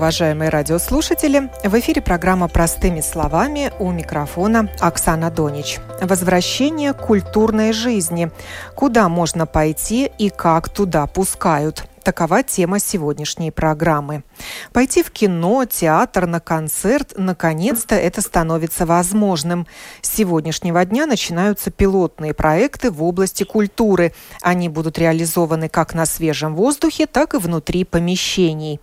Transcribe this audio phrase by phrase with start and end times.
[0.00, 1.50] Уважаемые радиослушатели!
[1.62, 5.78] В эфире программа «Простыми словами» у микрофона Оксана Донич.
[6.00, 8.30] Возвращение культурной жизни.
[8.74, 11.84] Куда можно пойти и как туда пускают?
[12.02, 14.22] Такова тема сегодняшней программы.
[14.72, 19.66] Пойти в кино, театр, на концерт, наконец-то это становится возможным.
[20.02, 24.12] С сегодняшнего дня начинаются пилотные проекты в области культуры.
[24.42, 28.80] Они будут реализованы как на свежем воздухе, так и внутри помещений.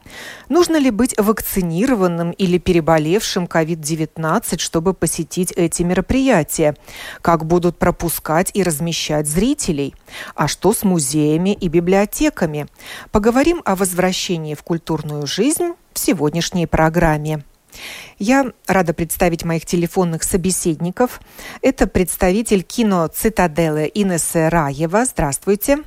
[0.50, 6.75] Нужно ли быть вакцинированным или переболевшим COVID-19, чтобы посетить эти мероприятия?
[7.22, 9.96] Как будут пропускать и размещать зрителей?
[10.35, 12.67] А что с музеями и библиотеками?
[13.12, 15.47] Поговорим о возвращении в культурную жизнь
[15.94, 17.44] в сегодняшней программе.
[18.19, 21.22] Я рада представить моих телефонных собеседников.
[21.62, 25.06] Это представитель кино «Цитаделы» Инесса Раева.
[25.06, 25.80] Здравствуйте.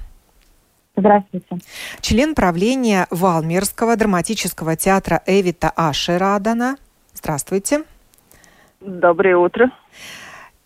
[0.97, 1.59] Здравствуйте.
[2.00, 6.77] Член правления Валмерского драматического театра Эвита Ашерадана.
[7.15, 7.84] Здравствуйте.
[8.81, 9.71] Доброе утро.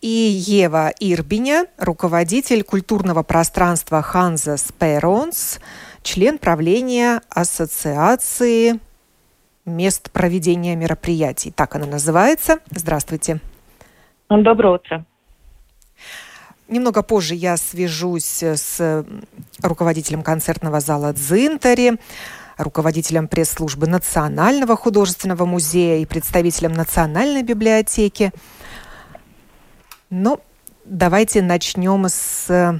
[0.01, 5.59] И Ева Ирбиня, руководитель культурного пространства Ханза Сперонс
[6.03, 8.79] член правления Ассоциации
[9.65, 11.51] мест проведения мероприятий.
[11.51, 12.59] Так она называется.
[12.71, 13.39] Здравствуйте.
[14.29, 15.05] Доброе утро.
[16.67, 19.05] Немного позже я свяжусь с
[19.61, 21.99] руководителем концертного зала «Дзинтари»,
[22.57, 28.31] руководителем пресс-службы Национального художественного музея и представителем Национальной библиотеки.
[30.09, 30.39] Но
[30.85, 32.79] давайте начнем с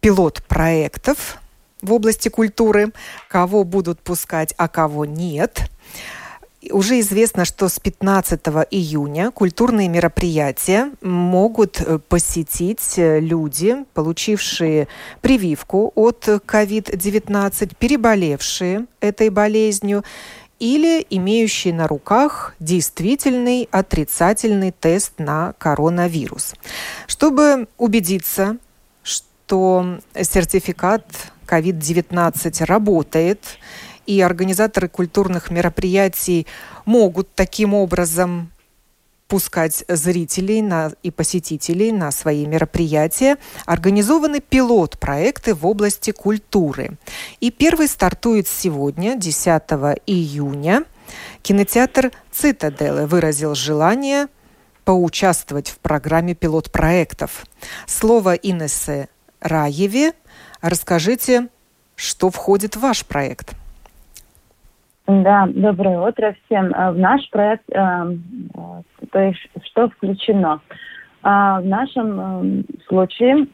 [0.00, 1.38] пилот-проектов,
[1.82, 2.92] в области культуры,
[3.28, 5.70] кого будут пускать, а кого нет.
[6.72, 14.88] Уже известно, что с 15 июня культурные мероприятия могут э, посетить э, люди, получившие
[15.20, 20.02] прививку от COVID-19, переболевшие этой болезнью
[20.58, 26.54] или имеющие на руках действительный отрицательный тест на коронавирус.
[27.06, 28.56] Чтобы убедиться,
[29.02, 31.04] что сертификат
[31.46, 33.58] COVID-19 работает,
[34.06, 36.46] и организаторы культурных мероприятий
[36.84, 38.52] могут таким образом
[39.28, 43.38] пускать зрителей на, и посетителей на свои мероприятия.
[43.64, 46.96] Организованы пилот-проекты в области культуры.
[47.40, 49.62] И первый стартует сегодня, 10
[50.06, 50.84] июня.
[51.42, 54.28] Кинотеатр «Цитаделы» выразил желание
[54.84, 57.44] поучаствовать в программе пилот-проектов.
[57.86, 59.08] Слово Инессе
[59.40, 60.12] Раеве–
[60.68, 61.46] Расскажите,
[61.94, 63.54] что входит в ваш проект?
[65.06, 66.72] Да, доброе утро всем.
[66.74, 70.60] А, в наш проект, э, э, то есть что включено?
[71.22, 73.46] А, в нашем случае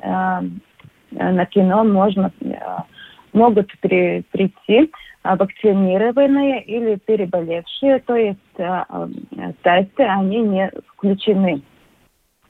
[1.10, 2.32] на кино можно,
[3.34, 4.90] могут при, прийти
[5.22, 8.38] вакцинированные или переболевшие, то есть
[9.62, 11.60] тесты, они не включены.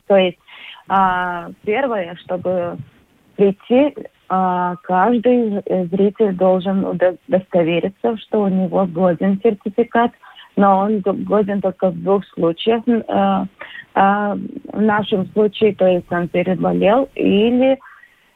[0.07, 0.39] То есть
[1.65, 2.79] первое, чтобы
[3.37, 4.03] прийти, а,
[4.83, 10.13] каждый зритель должен удостовериться, что у него годен сертификат
[10.57, 12.83] но он годен только в двух случаях.
[12.87, 13.45] Э,
[13.95, 14.37] э,
[14.73, 17.79] в нашем случае, то есть он переболел или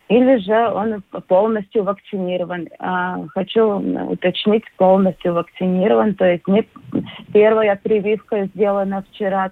[0.08, 2.68] или же он полностью вакцинирован.
[2.78, 3.64] А, хочу
[4.08, 6.64] уточнить, полностью вакцинирован, то есть не
[7.32, 9.50] первая прививка сделана вчера.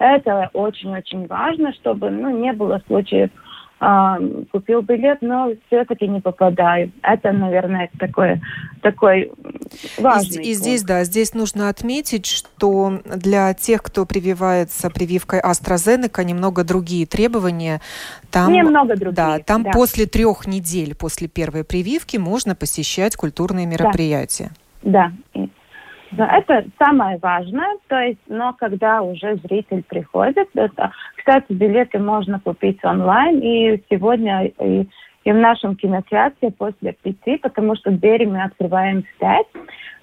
[0.00, 3.43] Это очень-очень важно, чтобы ну, не было случаев а,
[4.50, 6.92] купил билет, но все-таки не попадаю.
[7.02, 8.40] Это, наверное, такой,
[8.82, 9.32] такой
[9.98, 10.42] важный.
[10.42, 16.64] И, и здесь, да, здесь нужно отметить, что для тех, кто прививается прививкой AstraZeneca, немного
[16.64, 17.80] другие требования.
[18.30, 19.14] Там, немного другие.
[19.14, 19.70] Да, там да.
[19.72, 24.50] после трех недель после первой прививки можно посещать культурные мероприятия.
[24.82, 25.12] Да.
[25.34, 25.48] да.
[26.16, 32.84] Это самое важное, то есть, но когда уже зритель приходит, это, кстати, билеты можно купить
[32.84, 34.86] онлайн, и сегодня и,
[35.24, 39.46] и в нашем кинотеатре после пяти, потому что двери мы открываем в пять.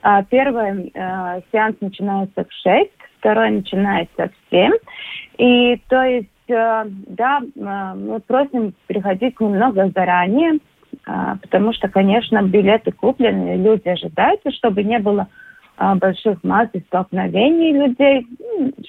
[0.02, 4.74] А, первый а, сеанс начинается в шесть, второй начинается в семь.
[5.38, 10.60] И то есть, а, да, а, мы просим приходить немного заранее,
[11.42, 15.28] потому что, конечно, билеты куплены, люди ожидают, чтобы не было
[15.96, 18.28] больших масс и столкновений людей,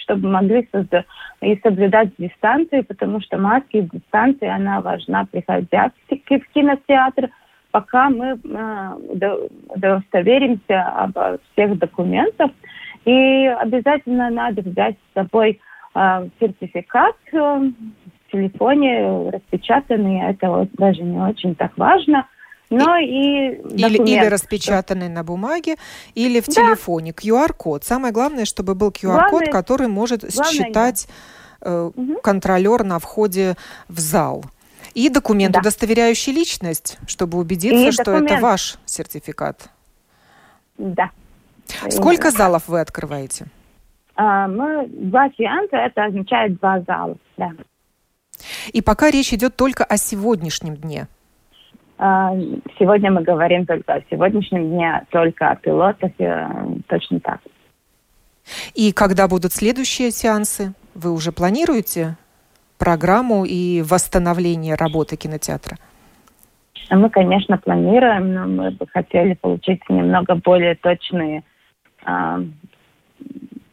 [0.00, 1.06] чтобы могли создать
[1.40, 7.30] и соблюдать дистанцию, потому что маски и дистанция, она важна, приходя в кинотеатр,
[7.70, 11.16] пока мы э, удостоверимся об
[11.52, 12.50] всех документах.
[13.04, 15.60] И обязательно надо взять с собой
[15.94, 20.20] э, сертификат э, в телефоне распечатанный.
[20.30, 22.26] Это даже не очень так важно–
[22.72, 25.76] но и, или, или распечатанный на бумаге,
[26.14, 26.52] или в да.
[26.52, 27.10] телефоне.
[27.10, 27.84] QR-код.
[27.84, 31.08] Самое главное, чтобы был QR-код, который может считать
[31.60, 32.20] э, угу.
[32.22, 33.56] контролер на входе
[33.88, 34.44] в зал.
[34.94, 35.60] И документ, да.
[35.60, 38.30] удостоверяющий личность, чтобы убедиться, и что документ.
[38.30, 39.70] это ваш сертификат.
[40.76, 41.10] Да.
[41.88, 42.38] Сколько Именно.
[42.38, 43.46] залов вы открываете?
[44.14, 47.52] А, мы два сеанса, это означает два зала, да.
[48.72, 51.06] И пока речь идет только о сегодняшнем дне.
[52.04, 52.34] А,
[52.80, 56.48] сегодня мы говорим только о сегодняшнем дне, только о пилотах, э,
[56.88, 57.38] точно так.
[58.74, 60.74] И когда будут следующие сеансы?
[60.96, 62.16] Вы уже планируете
[62.76, 65.76] программу и восстановление работы кинотеатра?
[66.90, 71.44] Мы, конечно, планируем, но мы бы хотели получить немного более точные,
[72.04, 72.40] а,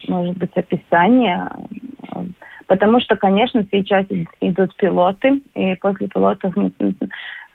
[0.07, 1.51] может быть, описания,
[2.67, 4.05] потому что, конечно, сейчас
[4.39, 6.53] идут пилоты, и после пилотов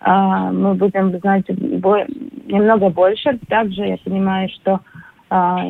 [0.00, 3.38] мы будем знать немного больше.
[3.49, 4.81] Также я понимаю, что
[5.31, 5.64] а,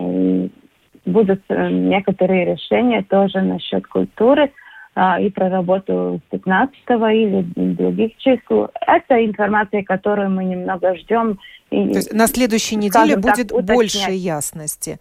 [1.06, 4.52] будут э, некоторые решения тоже насчет культуры
[4.94, 7.42] а, и про работу с 15 или
[7.74, 8.70] других чисел.
[8.86, 11.38] Это информация, которую мы немного ждем.
[11.70, 14.98] И, То есть на следующей неделе будет так, больше ясности.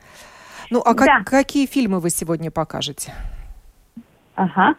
[0.69, 1.21] Ну, а как, да.
[1.25, 3.13] какие фильмы вы сегодня покажете?
[4.35, 4.75] Ага.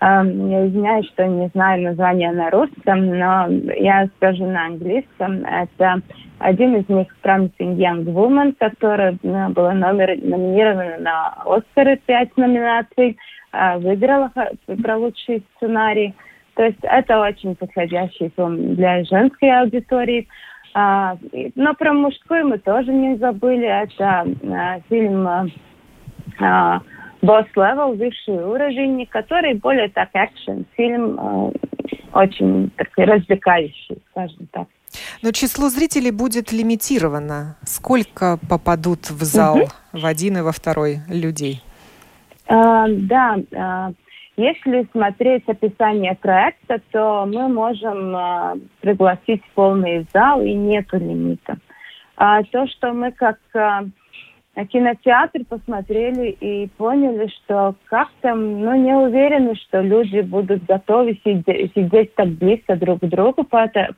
[0.00, 5.44] Эм, я извиняюсь, что не знаю название на русском, но я скажу на английском.
[5.44, 6.02] Это
[6.38, 13.16] один из них Promising Young Woman, который ну, была номер, номинирована на Оскары, пять номинаций,
[13.52, 14.30] э, выиграла
[14.82, 16.14] про лучший сценарий.
[16.56, 20.26] То есть это очень подходящий фильм для женской аудитории.
[20.74, 21.16] А,
[21.54, 23.66] но про мужскую мы тоже не забыли.
[23.66, 25.26] Это а, фильм
[26.38, 26.80] а,
[27.26, 31.52] Boss Level, высший уровень, который более так экшен фильм, э,
[32.12, 34.68] очень такой развлекающий, скажем так.
[35.22, 37.56] Но число зрителей будет лимитировано.
[37.64, 39.66] Сколько попадут в зал угу.
[39.92, 41.60] в один и во второй людей?
[42.48, 43.92] А, да, а,
[44.36, 51.56] если смотреть описание проекта, то мы можем а, пригласить полный зал и нету лимита.
[52.16, 53.38] А, то, что мы как
[54.64, 62.14] кинотеатр посмотрели и поняли, что как-то ну, не уверены, что люди будут готовы сидеть, сидеть
[62.14, 63.46] так близко друг к другу,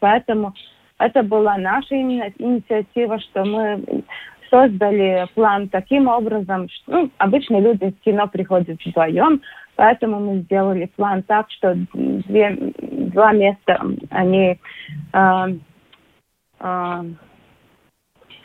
[0.00, 0.54] поэтому
[0.98, 4.02] это была наша инициатива, что мы
[4.50, 9.40] создали план таким образом, что ну, обычно люди в кино приходят вдвоем,
[9.76, 14.58] поэтому мы сделали план так, что две, два места, они
[15.12, 15.46] э,
[16.60, 17.02] э,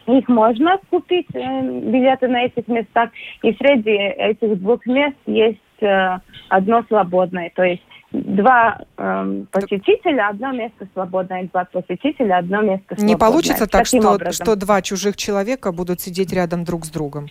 [0.08, 3.10] их можно купить, э, билеты на этих местах.
[3.42, 6.18] И среди этих двух мест есть э,
[6.50, 7.52] одно свободное.
[7.56, 13.08] То есть два э, посетителя, одно место свободное, два посетителя, одно место свободное.
[13.08, 17.28] Не получится так, что, что два чужих человека будут сидеть рядом друг с другом?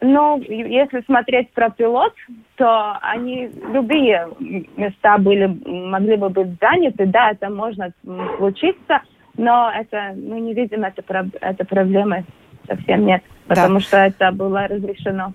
[0.00, 2.12] Ну, если смотреть про пилот,
[2.56, 4.28] то они любые
[4.76, 7.92] места были, могли бы быть заняты, да, это может
[8.36, 9.00] случиться,
[9.36, 11.02] но это, мы не видим это,
[11.40, 12.24] это проблемы
[12.66, 13.80] совсем нет, потому да.
[13.80, 15.32] что это было разрешено.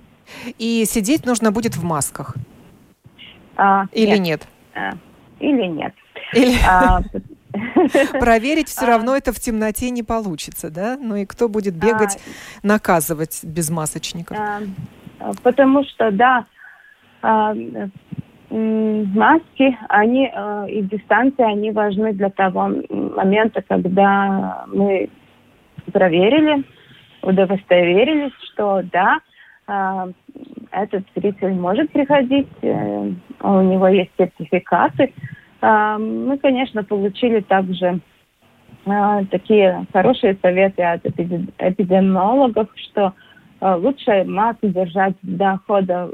[0.57, 2.35] И сидеть нужно будет в масках?
[3.57, 4.19] А, Или нет?
[4.19, 4.47] нет?
[4.73, 4.91] А,
[5.39, 5.93] или нет.
[6.33, 6.55] Или...
[6.67, 7.01] А,
[8.19, 8.87] Проверить все а.
[8.87, 10.97] равно это в темноте не получится, да?
[10.97, 12.17] Ну и кто будет бегать,
[12.63, 14.37] наказывать без масочников?
[15.43, 16.45] Потому что, да,
[18.51, 20.25] маски, они
[20.67, 25.09] и дистанция, они важны для того момента, когда мы
[25.91, 26.63] проверили,
[27.21, 29.19] удостоверились, что да,
[30.71, 35.13] этот зритель может приходить, э, у него есть сертификаты,
[35.61, 37.99] мы, конечно, получили также
[39.29, 43.13] такие хорошие советы от эпидемиологов, что
[43.61, 46.09] лучше маску держать до хода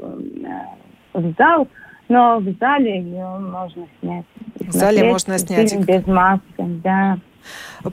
[1.14, 1.66] в зал,
[2.08, 4.24] но в зале ее можно снять.
[4.60, 5.76] В зале можно снять.
[5.76, 7.18] Без маски, да.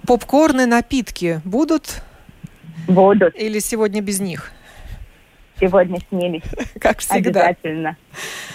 [0.08, 2.02] Попкорны, напитки будут?
[2.88, 3.36] Будут.
[3.36, 4.52] Или сегодня без них?
[5.60, 6.44] сегодня снились.
[6.80, 7.48] Как всегда.
[7.48, 7.98] Обязательно.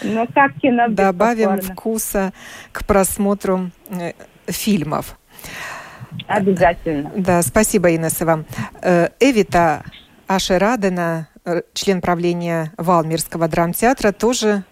[0.03, 1.75] Ну, как кино Добавим бесспорно.
[1.75, 2.33] вкуса
[2.73, 4.13] к просмотру э,
[4.47, 5.19] фильмов.
[6.27, 7.11] Обязательно.
[7.17, 8.45] Да, спасибо, Инесса, вам.
[8.83, 9.85] Э, Эвита
[10.27, 14.65] Ашерадена, э, член правления Валмирского драмтеатра, тоже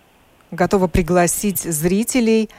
[0.51, 2.51] готова пригласить зрителей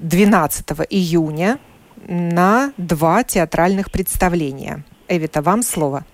[0.00, 1.58] 12 июня
[2.06, 4.84] на два театральных представления.
[5.08, 6.04] Эвита, вам слово.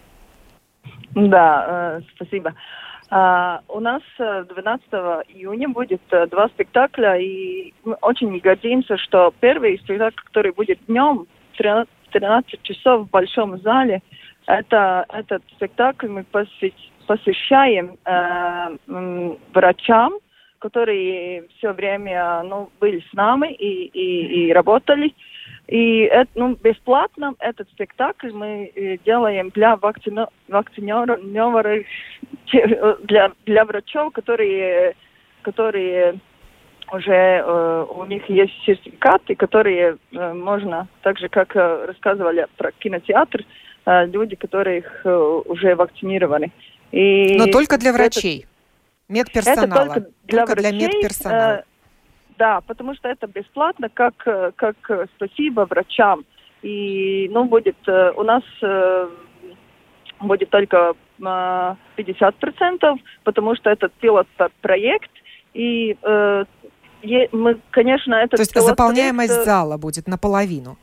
[1.15, 2.55] Да, э, спасибо.
[3.11, 9.33] Uh, у нас 12 э, июня будет uh, два спектакля, и мы очень гордимся, что
[9.39, 14.03] первый спектакль, который будет днем, 13, 13 часов в большом зале,
[14.47, 16.25] это этот спектакль мы
[17.07, 20.15] посвящаем uh, врачам,
[20.59, 25.15] которые все время ну, были с нами и, и, и работали.
[25.67, 31.21] И это, ну, бесплатно этот спектакль мы э, делаем для вакцина, вакцинеров,
[33.03, 34.95] для, для врачей, которые,
[35.43, 36.19] которые
[36.93, 42.73] уже э, у них есть сертификаты, которые э, можно, так же как э, рассказывали про
[42.73, 43.45] кинотеатр,
[43.87, 46.53] э, люди, которых э, уже вакцинированы.
[46.95, 48.47] И Но только для врачей,
[49.09, 49.83] это, медперсонала.
[49.83, 51.53] Это только для, только врачей, для медперсонала.
[51.53, 51.63] Э,
[52.39, 56.25] да, потому что это бесплатно, как, э, как э, спасибо врачам.
[56.63, 58.43] И, ну, будет э, у нас
[60.21, 65.11] будет только 50%, потому что это пилот-проект,
[65.53, 65.97] и
[67.33, 68.37] мы, конечно, это...
[68.37, 70.79] То есть заполняемость зала будет наполовину?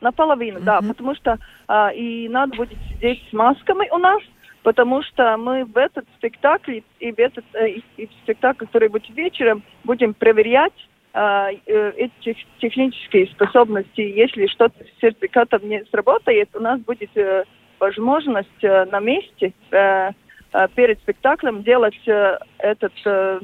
[0.00, 0.64] Наполовину, mm-hmm.
[0.64, 4.22] да, потому что а, и надо будет сидеть с масками у нас,
[4.68, 9.08] потому что мы в этот спектакль и в этот э, и в спектакль, который будет
[9.16, 10.74] вечером, будем проверять
[11.14, 14.02] э, э, эти технические способности.
[14.02, 17.44] Если что-то с сертификатом не сработает, у нас будет э,
[17.80, 20.10] возможность э, на месте э,
[20.52, 23.40] э, перед спектаклем делать э, этот э,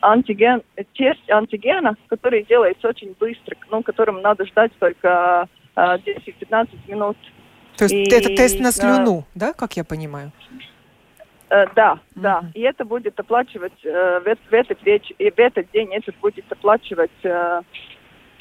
[0.00, 0.62] антиген,
[0.94, 7.18] тест антигена, который делается очень быстро, ну, которым надо ждать только э, 10-15 минут.
[7.82, 10.30] То есть и, это тест на слюну, э, да, как я понимаю?
[11.50, 12.20] Э, да, mm-hmm.
[12.20, 12.44] да.
[12.54, 16.44] И это будет оплачивать э, в, в этот вечер, и в этот день это будет
[16.48, 17.62] оплачивать э,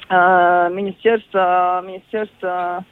[0.10, 2.86] э, министерство, министерство,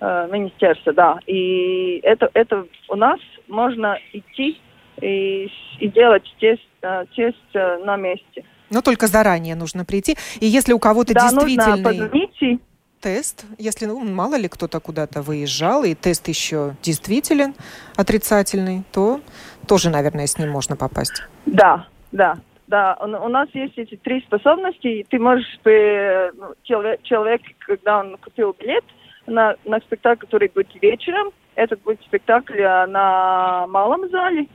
[0.00, 1.18] э, министерство, да.
[1.26, 4.60] И это, это у нас можно идти
[5.02, 5.50] и,
[5.80, 8.44] и делать тест, э, тест э, на месте.
[8.70, 10.16] Но только заранее нужно прийти.
[10.38, 11.66] И если у кого-то да, действительно...
[11.66, 12.60] нужно позвонить
[13.00, 17.54] тест, если ну, мало ли кто-то куда-то выезжал, и тест еще действителен,
[17.96, 19.20] отрицательный, то
[19.66, 21.22] тоже, наверное, с ним можно попасть.
[21.46, 22.38] Да, да.
[22.66, 25.06] Да, у нас есть эти три способности.
[25.08, 28.84] Ты можешь, ну, человек, человек, когда он купил билет
[29.26, 34.46] на, на спектакль, который будет вечером, этот будет спектакль а, на малом зале,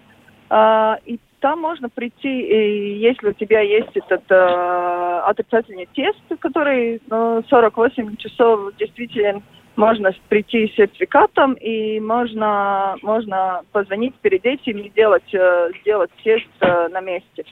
[0.49, 7.01] а, и там можно прийти, и если у тебя есть этот э, отрицательный тест, который
[7.09, 9.43] ну, 48 часов действительно
[9.75, 16.47] можно прийти с сертификатом, и можно, можно позвонить перед этим и делать, э, сделать тест
[16.61, 17.43] э, на месте.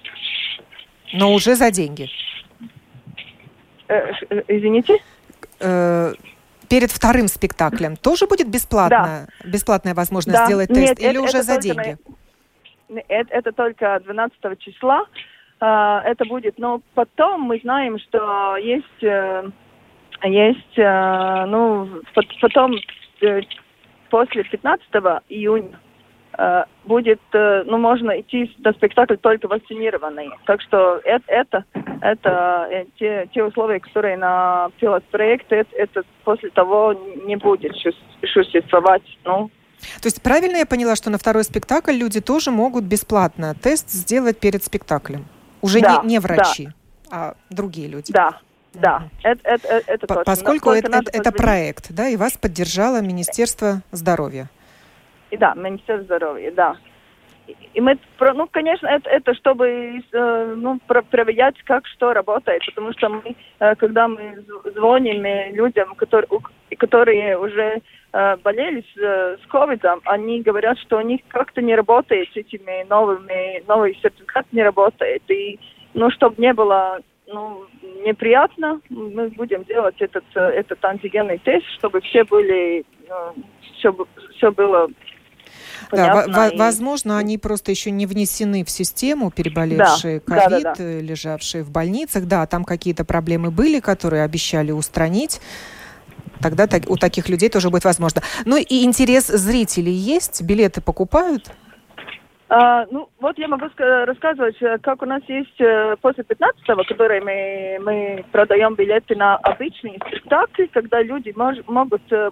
[1.12, 2.08] Но уже за деньги?
[3.90, 5.00] Э, э извините?
[5.60, 6.14] Э,
[6.70, 9.50] перед вторым спектаклем тоже будет бесплатно, да.
[9.50, 10.46] бесплатная возможность да.
[10.46, 10.80] сделать тест?
[10.80, 11.98] Нет, или это, уже это за деньги?
[12.08, 12.21] На
[13.08, 15.06] это, это только 12 числа.
[15.60, 19.54] Uh, это будет, но потом мы знаем, что есть, uh,
[20.24, 22.02] есть, uh, ну,
[22.42, 22.74] потом
[24.12, 24.88] после 15
[25.30, 25.80] июня
[26.38, 30.30] э, будет, э, ну, можно идти на спектакль только вакцинированный.
[30.46, 31.66] Так что это, это,
[32.02, 36.94] это э, те, те условия, которые на пилот-проекте, это, это после того
[37.26, 37.74] не будет
[38.34, 39.04] существовать.
[39.26, 39.50] Ну,
[40.02, 44.40] то есть правильно я поняла, что на второй спектакль люди тоже могут бесплатно тест сделать
[44.40, 45.26] перед спектаклем?
[45.62, 46.74] Уже да, не, не врачи, да.
[47.12, 48.12] а другие люди.
[48.12, 48.40] Да,
[48.74, 50.24] да, это, это, это точно.
[50.24, 54.50] Поскольку это, это, это проект, да, и вас поддержало Министерство здоровья.
[55.30, 56.78] И да, Министерство здоровья, да.
[57.74, 63.10] И мы, ну, конечно, это, это чтобы э, ну, проверять, как что работает, потому что
[63.10, 64.44] мы, э, когда мы
[64.76, 66.28] звоним людям, которые,
[66.78, 67.82] которые уже э,
[68.12, 73.64] болели с, с ковидом, они говорят, что у них как-то не работает с этими новыми,
[73.68, 75.24] новый сертификат не работает.
[75.30, 75.60] И,
[75.94, 77.66] ну, чтобы не было ну,
[78.06, 82.86] неприятно, мы будем делать этот, этот антигенный тест, чтобы все были,
[83.78, 83.96] все,
[84.36, 84.90] все было
[85.92, 86.58] да, и...
[86.58, 91.00] возможно, они просто еще не внесены в систему, переболевшие ковид, да, да, да, да.
[91.00, 92.26] лежавшие в больницах.
[92.26, 95.42] Да, там какие-то проблемы были, которые обещали устранить.
[96.42, 98.22] Тогда так, у таких людей тоже будет возможно.
[98.46, 100.42] Ну и интерес зрителей есть?
[100.42, 101.52] Билеты покупают?
[102.54, 107.22] А, ну, вот я могу рассказывать, э, как у нас есть э, после 15-го, который
[107.22, 112.30] мы, мы продаем билеты на обычные спектакли, когда люди мож, могут, э,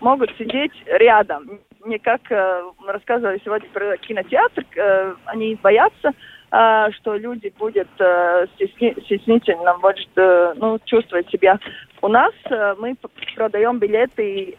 [0.00, 2.20] могут сидеть рядом мне как
[2.86, 4.64] рассказывали сегодня про кинотеатр,
[5.26, 6.12] они боятся,
[6.50, 11.58] что люди будут э, стесни, стеснительно может, э, ну, чувствовать себя.
[12.00, 12.96] У нас э, мы
[13.36, 14.56] продаем билеты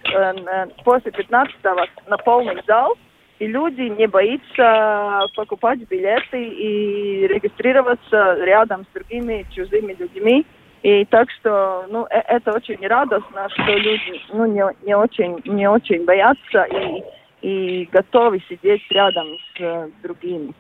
[0.84, 2.96] после 15-го на полный зал,
[3.40, 10.46] и люди не боятся покупать билеты и регистрироваться рядом с другими чужими людьми.
[10.84, 16.06] И так что, ну, это очень радостно, что люди, ну, не, не очень, не очень
[16.06, 17.04] боятся и,
[17.42, 19.28] и готовы сидеть рядом
[19.58, 20.54] с другими.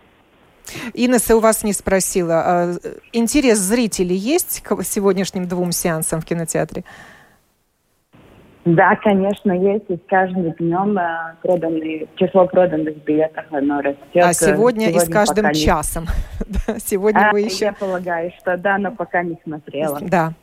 [0.93, 2.43] Инесса у вас не спросила.
[2.45, 2.73] А
[3.13, 6.83] интерес зрителей есть к сегодняшним двум сеансам в кинотеатре?
[8.65, 9.85] Да, конечно, есть.
[9.89, 13.99] И с каждым днем э, проданные, число проданных билетов оно растет.
[14.15, 16.05] А сегодня, сегодня и с каждым часом.
[16.85, 17.65] сегодня а, вы еще...
[17.65, 19.99] Я полагаю, что да, но пока не смотрела.
[20.01, 20.33] Да.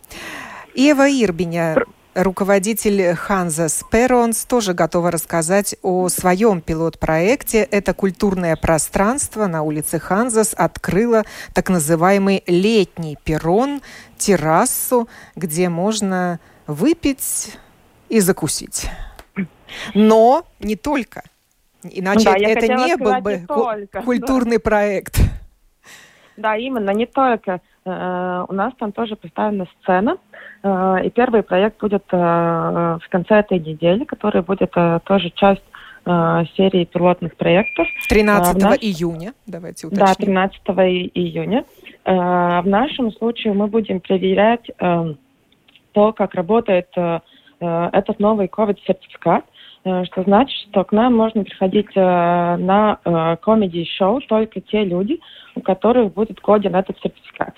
[0.74, 1.76] Ева Ирбиня,
[2.16, 7.62] руководитель Ханза Сперонс, тоже готова рассказать о своем пилот-проекте.
[7.62, 11.24] Это культурное пространство на улице Ханзас открыло
[11.55, 13.83] так называемый летний перрон,
[14.16, 17.57] террасу, где можно выпить
[18.09, 18.88] и закусить.
[19.94, 21.22] Но не только.
[21.83, 24.62] Иначе да, это не был бы не только, культурный да.
[24.62, 25.20] проект.
[26.37, 27.61] Да, именно, не только.
[27.85, 30.18] Э, у нас там тоже поставлена сцена.
[30.66, 34.72] Э, и первый проект будет э, в конце этой недели, который будет
[35.05, 35.62] тоже часть
[36.57, 37.88] серии пилотных проектов.
[38.09, 38.76] 13 наш...
[38.76, 40.07] июня, давайте уточним.
[40.07, 40.61] Да, 13
[41.14, 41.64] июня.
[42.05, 46.87] В нашем случае мы будем проверять то, как работает
[47.59, 49.44] Э, этот новый COVID-сертификат,
[49.85, 52.98] э, что значит, что к нам можно приходить э, на
[53.42, 55.20] комедий-шоу только те люди,
[55.55, 57.55] у которых будет коден этот сертификат.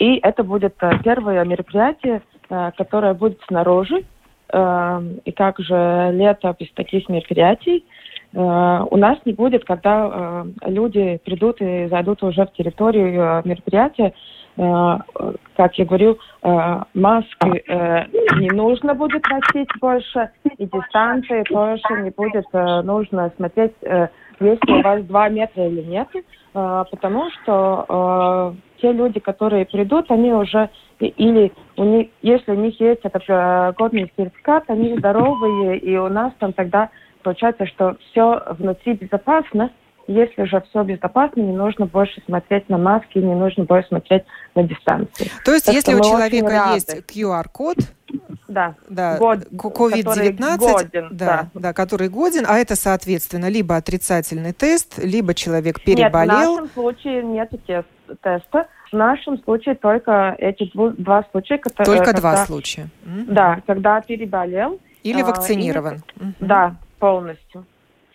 [0.00, 4.04] И это будет первое мероприятие, которое будет снаружи,
[4.52, 7.84] и как же лето без таких мероприятий.
[8.32, 14.12] У нас не будет, когда люди придут и зайдут уже в территорию мероприятия,
[14.60, 14.98] Э,
[15.56, 18.06] как я говорю, э, маски э,
[18.38, 23.72] не нужно будет носить больше, и дистанции тоже не будет нужно смотреть,
[24.40, 26.08] есть ли у вас два метра или нет,
[26.52, 33.00] потому что те люди, которые придут, они уже или у них, если у них есть
[33.04, 33.24] этот
[33.76, 36.90] годный сертификат, они здоровые, и у нас там тогда
[37.22, 39.70] получается, что все внутри безопасно,
[40.06, 44.64] если же все безопасно, не нужно больше смотреть на маски, не нужно больше смотреть на
[44.64, 45.30] дистанции.
[45.44, 47.76] То есть, так если у человека есть QR-код,
[48.48, 51.48] да, да COVID-19, годен, да, да.
[51.54, 56.40] да, который годен, а это, соответственно, либо отрицательный тест, либо человек переболел.
[56.40, 57.88] Нет, в нашем случае нет тест,
[58.22, 58.66] теста.
[58.90, 61.58] В нашем случае только эти два случая.
[61.58, 62.88] Которые, только когда, два случая.
[63.04, 64.80] Да, когда переболел.
[65.04, 66.02] Или а, вакцинирован.
[66.16, 66.34] И, угу.
[66.40, 67.64] Да, полностью.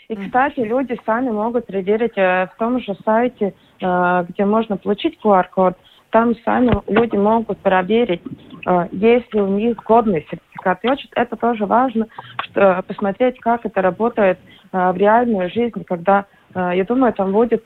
[0.07, 5.17] И, кстати, люди сами могут проверить э, в том же сайте, э, где можно получить
[5.23, 5.75] QR-код.
[6.11, 8.21] Там сами люди могут проверить,
[8.67, 10.83] э, есть ли у них годный сертификат.
[10.83, 12.07] И очень это тоже важно,
[12.43, 14.37] что, посмотреть, как это работает
[14.71, 17.65] в реальной жизни, когда, я думаю, там будет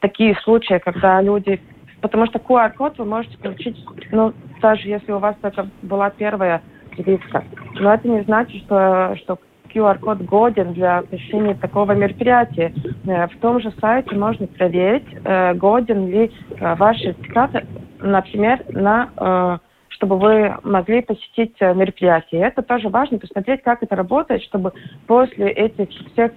[0.00, 1.60] такие случаи, когда люди
[2.00, 7.42] потому что QR-код вы можете получить, ну, даже если у вас только была первая прививка.
[7.80, 9.38] Но это не значит, что, что
[9.74, 12.72] QR-код годен для посещения такого мероприятия.
[13.06, 17.64] Э, в том же сайте можно проверить, э, годен ли э, ваш сертификат,
[18.00, 22.42] например, на чтобы вы могли посетить мероприятие.
[22.42, 24.72] Это тоже важно, посмотреть, как это работает, чтобы
[25.06, 26.32] после этих всех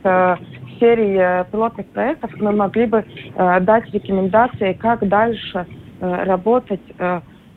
[0.79, 3.03] серий пилотных проектов мы могли бы
[3.35, 5.65] дать рекомендации, как дальше
[5.99, 6.81] работать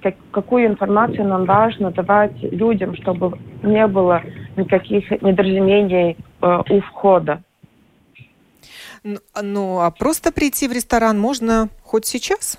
[0.02, 4.22] как, какую информацию нам важно давать людям, чтобы не было
[4.56, 7.42] никаких недоразумений э, у входа.
[9.02, 12.58] Ну, а просто прийти в ресторан можно хоть сейчас?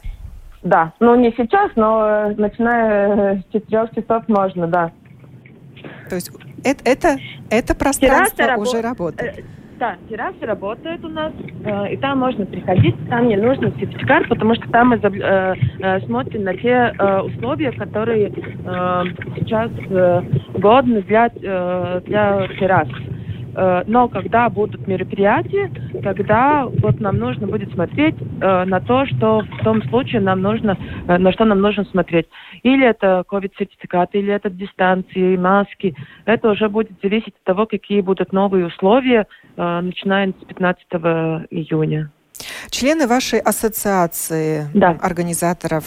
[0.63, 4.91] Да, ну не сейчас, но э, начиная с четырех часов можно, да.
[6.09, 6.31] То есть
[6.63, 7.17] это, это,
[7.49, 9.45] это пространство Терраса уже работает?
[9.81, 11.33] Да, террасы работают у нас,
[11.65, 15.99] э, и там можно приходить, там не нужен сертификат, потому что там мы э, э,
[16.01, 19.03] смотрим на те э, условия, которые э,
[19.37, 20.21] сейчас э,
[20.59, 22.89] годны для, э, для террас.
[23.55, 25.71] Э, но когда будут мероприятия,
[26.03, 30.77] тогда вот нам нужно будет смотреть э, на то, что в том случае нам нужно,
[31.07, 32.27] э, на что нам нужно смотреть.
[32.63, 35.95] Или это COVID-сертификат, или это дистанции, маски.
[36.25, 40.85] Это уже будет зависеть от того, какие будут новые условия, начиная с 15
[41.49, 42.11] июня.
[42.69, 44.97] Члены вашей ассоциации да.
[45.01, 45.85] организаторов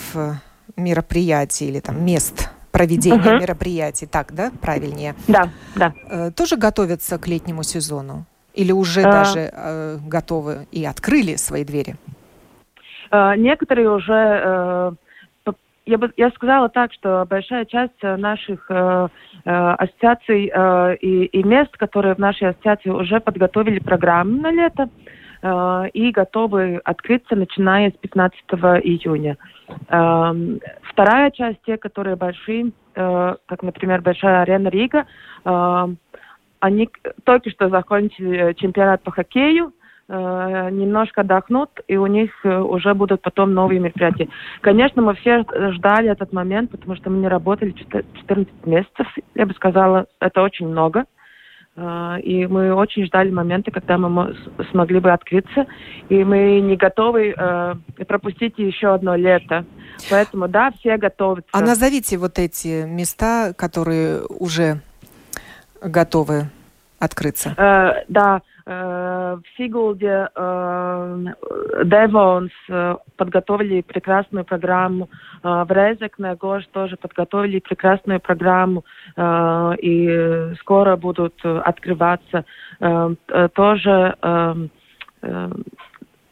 [0.76, 3.40] мероприятий или там мест проведения uh-huh.
[3.40, 5.14] мероприятий, так, да, правильнее?
[5.28, 5.92] Да, да.
[6.10, 8.26] Э, тоже готовятся к летнему сезону?
[8.52, 11.94] Или уже uh, даже э, готовы и открыли свои двери?
[13.10, 14.96] Uh, некоторые уже
[15.86, 19.08] я бы я сказала так, что большая часть наших э,
[19.44, 24.88] э, ассоциаций э, и, и мест, которые в нашей ассоциации уже подготовили программы на лето
[25.42, 28.38] э, и готовы открыться, начиная с 15
[28.82, 29.36] июня.
[29.88, 30.60] Эм,
[30.94, 35.06] вторая часть, те, которые большие, э, как, например, Большая арена Рига,
[35.44, 35.86] э,
[36.60, 36.88] они
[37.24, 39.72] только что закончили чемпионат по хоккею,
[40.08, 44.28] э, немножко отдохнут, и у них уже будут потом новые мероприятия.
[44.60, 49.54] Конечно, мы все ждали этот момент, потому что мы не работали 14 месяцев, я бы
[49.54, 51.04] сказала, это очень много.
[51.76, 54.36] А, и мы очень ждали момента, когда мы
[54.70, 55.66] смогли бы открыться.
[56.08, 57.74] И мы не готовы э,
[58.06, 59.64] пропустить еще одно лето.
[60.10, 61.50] Поэтому, да, все готовятся.
[61.52, 64.80] А назовите вот эти места, которые уже
[65.82, 66.48] готовы
[66.98, 67.54] открыться.
[67.56, 71.24] Э, да, в Сигулде э,
[71.84, 75.10] Девонс э, подготовили прекрасную программу.
[75.42, 78.84] В Резекне Гош тоже подготовили прекрасную программу.
[79.18, 82.46] И скоро будут открываться.
[83.54, 84.16] Тоже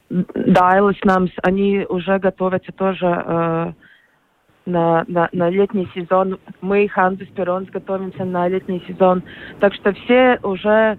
[0.08, 6.38] Дайлас нам, они уже готовятся тоже на, на, на летний сезон.
[6.62, 9.22] Мы, Ханзус Перонс, готовимся на летний сезон.
[9.60, 10.96] Так что все уже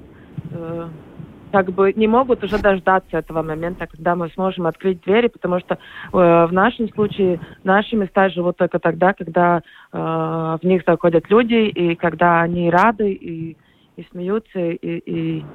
[1.54, 5.76] как бы не могут уже дождаться этого момента, когда мы сможем открыть двери, потому что
[5.76, 5.78] э,
[6.12, 11.94] в нашем случае наши места живут только тогда, когда э, в них заходят люди, и
[11.94, 13.56] когда они рады, и,
[13.98, 15.46] и смеются, и, и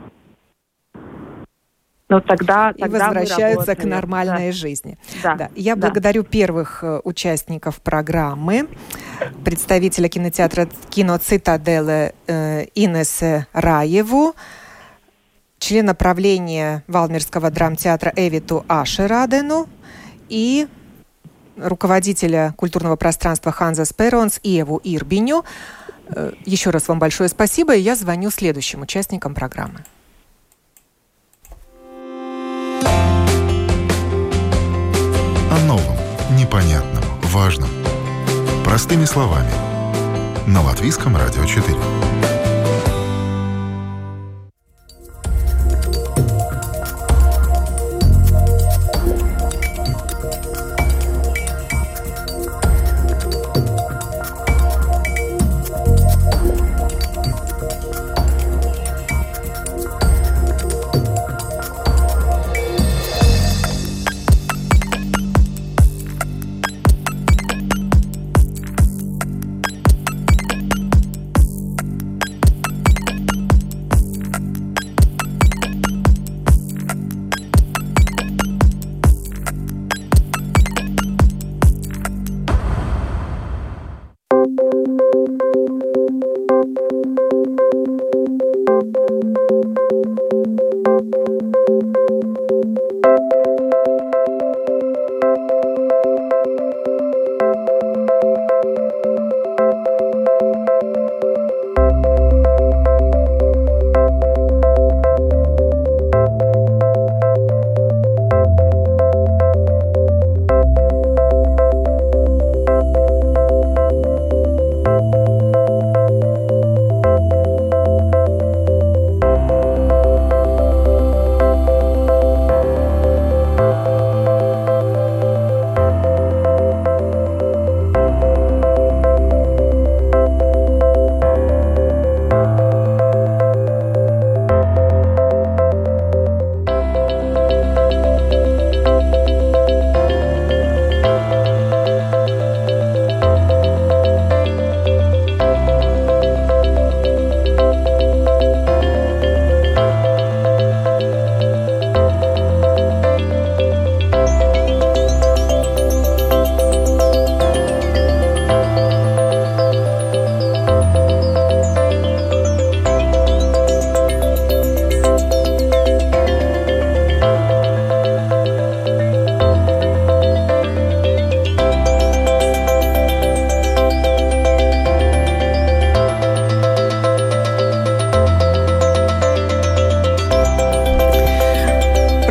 [2.09, 4.53] но тогда, и тогда возвращаются к нормальной да.
[4.53, 4.97] жизни.
[5.21, 5.35] Да.
[5.35, 5.51] Да.
[5.57, 5.81] Я да.
[5.89, 8.69] благодарю первых э, участников программы,
[9.45, 14.37] представителя кинотеатра «Кино Цитаделы» э, Инессе Раеву,
[15.59, 19.69] члена правления Валмирского драмтеатра Эвиту Ашерадену
[20.29, 20.69] и
[21.57, 25.45] руководителя культурного пространства Ханза Сперонс Еву Ирбиню.
[26.09, 29.85] Э, еще раз вам большое спасибо, и я звоню следующим участникам программы.
[35.51, 35.97] О новом,
[36.37, 37.71] непонятном, важном.
[38.65, 39.51] Простыми словами.
[40.47, 42.08] На Латвийском радио 4.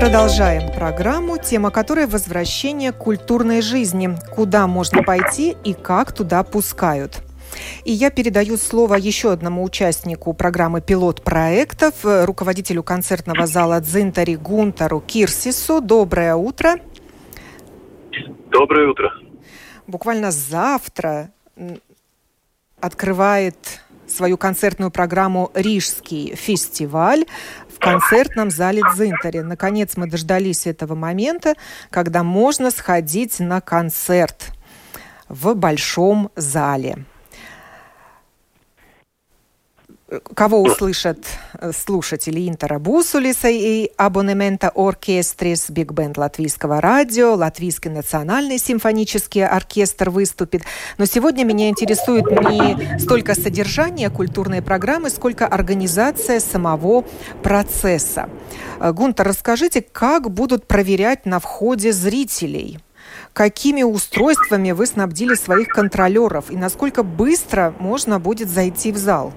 [0.08, 4.10] Продолжаем программу, тема которой «Возвращение культурной жизни».
[4.34, 7.22] Куда можно пойти и как туда пускают.
[7.84, 15.02] И я передаю слово еще одному участнику программы «Пилот проектов», руководителю концертного зала «Дзинтари» Гунтару
[15.02, 15.82] Кирсису.
[15.82, 16.80] Доброе утро.
[18.50, 19.12] Доброе утро.
[19.88, 21.32] Буквально завтра
[22.80, 27.26] открывает свою концертную программу «Рижский фестиваль»
[27.78, 29.40] в концертном зале Дзинтари.
[29.40, 31.54] Наконец мы дождались этого момента,
[31.92, 34.52] когда можно сходить на концерт
[35.30, 37.06] в большом зале.
[40.36, 41.26] Кого услышат
[41.60, 50.10] э, слушатели Интера Бусулиса и абонемента оркестрис Биг Бенд Латвийского радио, Латвийский национальный симфонический оркестр
[50.10, 50.62] выступит.
[50.98, 57.04] Но сегодня меня интересует не столько содержание культурной программы, сколько организация самого
[57.44, 58.30] процесса.
[58.80, 62.80] Э, Гунтер, расскажите, как будут проверять на входе зрителей?
[63.34, 69.34] Какими устройствами вы снабдили своих контролеров и насколько быстро можно будет зайти в зал?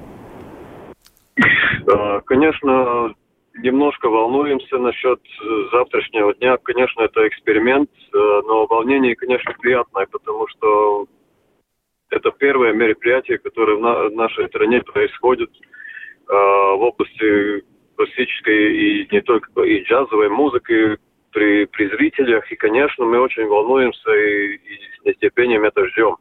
[1.40, 3.14] Э, конечно,
[3.58, 6.56] немножко волнуемся насчет э, завтрашнего дня.
[6.58, 11.06] Конечно, это эксперимент, э, но волнение, конечно, приятное, потому что
[12.10, 15.50] это первое мероприятие, которое в нашей стране происходит
[16.26, 17.64] в области
[17.96, 20.98] классической и не только и джазовой музыки
[21.32, 22.50] при, при зрителях.
[22.50, 26.16] И, конечно, мы очень волнуемся и, и с нетерпением это ждем.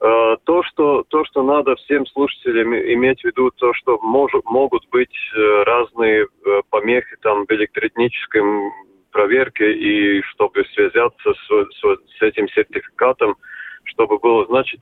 [0.00, 4.88] Э, то, что, то, что надо всем слушателям иметь в виду, то, что может, могут
[4.90, 8.72] быть э, разные э, помехи там в электротехническом
[9.12, 13.36] проверке, и чтобы связаться с, с, с этим сертификатом,
[13.84, 14.80] чтобы было, значит,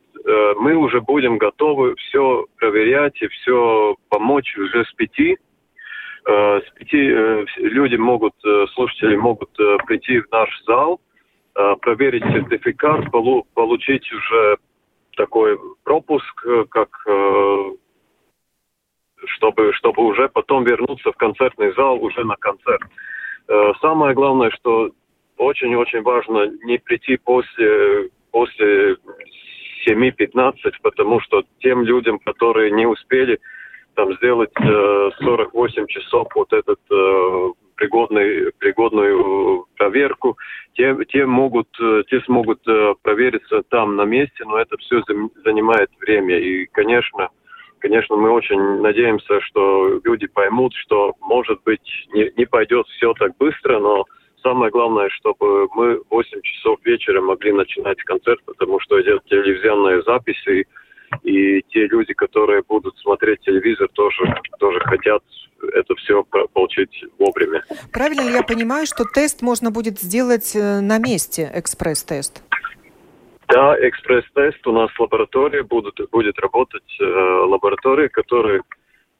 [0.59, 5.37] мы уже будем готовы все проверять и все помочь уже с пяти.
[6.25, 7.11] С пяти
[7.59, 8.33] люди могут,
[8.75, 9.51] слушатели могут
[9.87, 11.01] прийти в наш зал,
[11.81, 14.57] проверить сертификат, получить уже
[15.16, 17.72] такой пропуск, э, как э,
[19.25, 22.83] чтобы, чтобы уже потом вернуться в концертный зал уже на концерт.
[23.48, 24.90] Э, самое главное, что
[25.37, 28.96] очень-очень важно не прийти после, после
[29.87, 33.40] 7-15, потому что тем людям, которые не успели
[33.94, 36.79] там сделать 48 часов вот этот
[37.83, 40.38] пригодный, пригодную проверку,
[40.75, 45.03] те, те, могут, э, те смогут э, провериться там на месте, но это все
[45.45, 46.38] занимает время.
[46.38, 47.29] И, конечно,
[47.81, 53.37] конечно, мы очень надеемся, что люди поймут, что, может быть, не, не пойдет все так
[53.37, 54.05] быстро, но
[54.42, 60.03] самое главное, чтобы мы в 8 часов вечера могли начинать концерт, потому что идет телевизионная
[60.03, 60.64] запись, и,
[61.22, 65.22] и те люди, которые будут смотреть телевизор, тоже, тоже хотят
[65.75, 67.62] это все получить вовремя.
[67.92, 72.42] Правильно ли я понимаю, что тест можно будет сделать э, на месте, экспресс-тест?
[73.48, 74.66] Да, экспресс-тест.
[74.66, 78.62] У нас лаборатория будет, будет работать, э, лаборатория, которая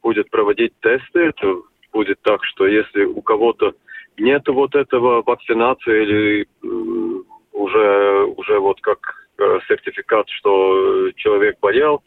[0.01, 1.19] будет проводить тесты.
[1.19, 3.73] Это будет так, что если у кого-то
[4.17, 12.03] нет вот этого вакцинации или э, уже, уже вот как сертификат, что человек болел,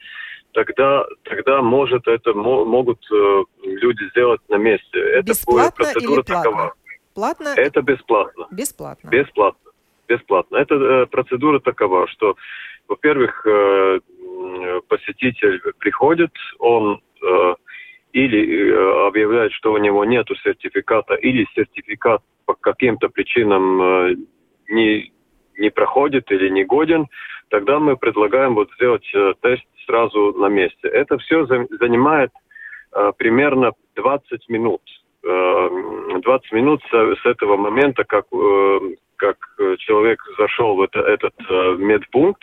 [0.53, 4.99] тогда, тогда может это могут э, люди сделать на месте.
[4.99, 6.43] Это бесплатно процедура или платно?
[6.43, 6.75] такова.
[7.15, 7.49] Платно?
[7.57, 8.47] Это бесплатно.
[8.51, 9.09] Бесплатно.
[9.09, 9.71] Бесплатно.
[10.09, 10.57] Бесплатно.
[10.57, 12.37] Это э, процедура такова, что,
[12.89, 14.01] во-первых, э,
[14.89, 17.55] посетитель приходит, он э,
[18.13, 24.17] или э, объявляет, что у него нет сертификата, или сертификат по каким-то причинам э,
[24.69, 25.13] не,
[25.59, 27.07] не проходит или не годен,
[27.49, 30.89] тогда мы предлагаем вот сделать э, тест сразу на месте.
[30.89, 32.31] Это все занимает
[32.93, 34.83] э, примерно 20 минут.
[35.25, 35.69] Э,
[36.23, 38.79] 20 минут с, с этого момента, как, э,
[39.17, 39.37] как
[39.79, 42.43] человек зашел в это, этот э, медпункт.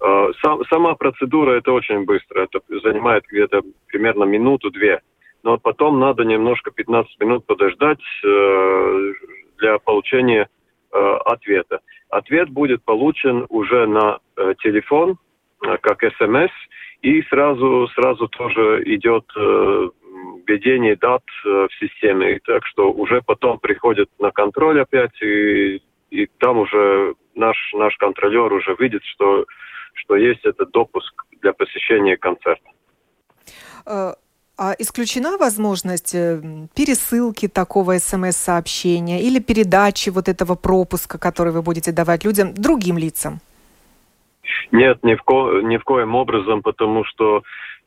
[0.00, 2.42] Э, сам, сама процедура это очень быстро.
[2.42, 5.00] Это занимает где-то примерно минуту-две.
[5.42, 9.12] Но потом надо немножко 15 минут подождать э,
[9.58, 10.55] для получения э,
[10.92, 11.80] ответа.
[12.08, 15.18] Ответ будет получен уже на э, телефон
[15.64, 16.50] Э, как СМС,
[17.02, 19.88] и сразу, сразу тоже идет э,
[20.46, 22.38] введение дат э, в системе.
[22.44, 28.52] Так что уже потом приходит на контроль опять, и, и там уже наш, наш контролер
[28.52, 29.46] уже видит, что,
[29.94, 32.68] что есть этот допуск для посещения концерта.
[34.58, 36.12] А исключена возможность
[36.74, 43.40] пересылки такого смс-сообщения или передачи вот этого пропуска, который вы будете давать людям, другим лицам?
[44.72, 47.42] Нет, ни в, ко, ни в коем образом, потому что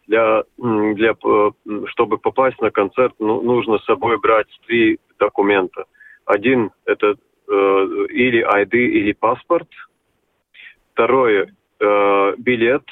[0.08, 1.52] для, для, э,
[1.88, 5.86] чтобы попасть на концерт, ну, нужно с собой брать три документа.
[6.26, 7.16] Один– это
[7.48, 7.54] э,
[8.10, 9.68] или ID, или паспорт.
[10.94, 12.84] Второе э,– билет.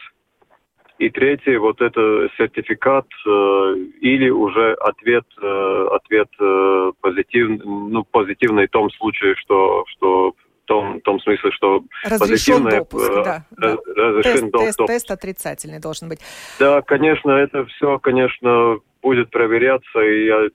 [0.99, 8.67] И третье– вот это сертификат э, или уже ответ, э, ответ э, позитив, ну, позитивный
[8.67, 10.33] в том случае, что, что
[10.67, 13.77] том, том смысле, что разрешен допуск, э, да, да.
[13.95, 16.19] разрешен тест, тест, тест отрицательный должен быть.
[16.59, 20.47] Да, конечно, это все, конечно, будет проверяться, и я,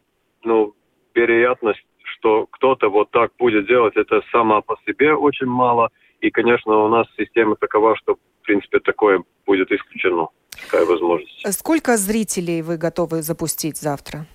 [0.45, 0.75] ну,
[1.15, 6.85] вероятность, что кто-то вот так будет делать, это сама по себе очень мало, и, конечно,
[6.85, 11.43] у нас система такова, что, в принципе, такое будет исключено, такая возможность.
[11.53, 14.27] Сколько зрителей вы готовы запустить завтра?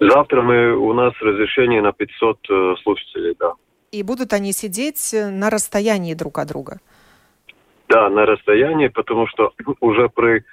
[0.00, 3.54] Завтра мы, у нас разрешение на 500 э, слушателей, да
[3.94, 6.78] и будут они сидеть э, на расстоянии друг от друга.
[7.88, 10.44] Да, на расстоянии, потому что уже при,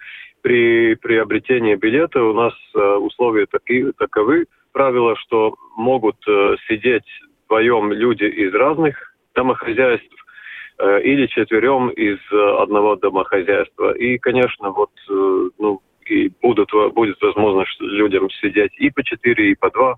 [0.42, 7.08] при приобретении билета у нас э, условия такие, таковы, правила, что могут э, сидеть
[7.46, 8.96] вдвоем люди из разных
[9.34, 10.21] домохозяйств
[11.04, 13.94] или четверем из э, одного домохозяйства.
[13.94, 19.56] И, конечно, вот, э, ну, и будут, будет возможность людям сидеть и по четыре, и
[19.56, 19.98] по два, э,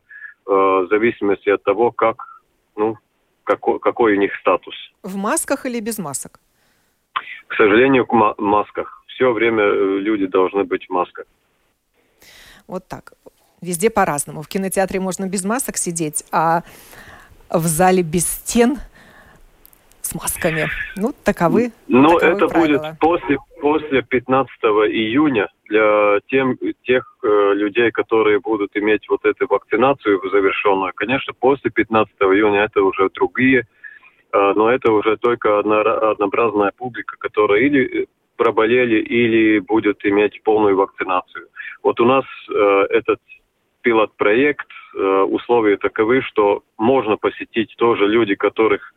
[0.50, 2.42] в зависимости от того, как,
[2.76, 2.98] ну,
[3.44, 4.76] какой, какой у них статус.
[5.04, 6.40] В масках или без масок?
[7.48, 9.04] К сожалению, в масках.
[9.08, 11.26] Все время э, люди должны быть в масках.
[12.68, 13.14] Вот так.
[13.62, 14.42] Везде по-разному.
[14.42, 16.64] В кинотеатре можно без масок сидеть, а
[17.50, 18.78] в зале без стен
[20.04, 20.68] с масками.
[20.96, 21.72] Ну, таковы.
[21.88, 22.78] Ну, таковы это правила.
[22.78, 24.52] будет после, после 15
[24.92, 30.92] июня для тем, тех э, людей, которые будут иметь вот эту вакцинацию завершенную.
[30.96, 37.16] Конечно, после 15 июня это уже другие, э, но это уже только одна, однообразная публика,
[37.18, 41.48] которая или проболели, или будет иметь полную вакцинацию.
[41.82, 43.20] Вот у нас э, этот
[43.84, 48.94] пилот-проект, э, условия таковы, что можно посетить тоже люди, которых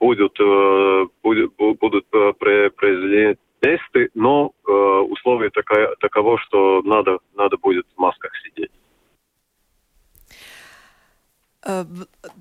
[0.00, 2.32] будут, э, будут, будут э,
[2.70, 8.70] произведены тесты, но э, условие такая, таково, что надо, надо будет в масках сидеть.